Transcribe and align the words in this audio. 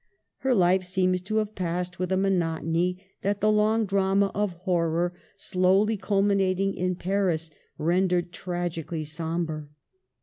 Her 0.37 0.55
life 0.55 0.83
seems 0.83 1.21
to 1.21 1.35
have 1.35 1.53
passed 1.53 1.99
with 1.99 2.11
a 2.11 2.17
monotony 2.17 3.05
that 3.21 3.39
the 3.39 3.51
long 3.51 3.85
drama 3.85 4.31
of 4.33 4.53
horror 4.63 5.13
slowly 5.35 5.95
culminating 5.95 6.73
in 6.73 6.95
Paris 6.95 7.51
rendered 7.77 8.31
tragically 8.31 9.03
sombre. 9.03 9.67